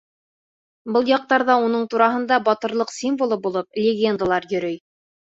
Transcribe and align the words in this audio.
Был 0.93 1.09
яҡтарҙа 1.09 1.57
уның 1.65 1.83
тураһында, 1.91 2.39
батырлыҡ 2.47 2.93
символы 2.95 3.37
булып, 3.43 3.77
легендалар 3.83 4.49
йөрөй. 4.55 4.79